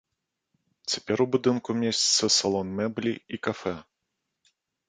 [0.93, 3.75] Цяпер у будынку месціцца салон мэблі і кафэ.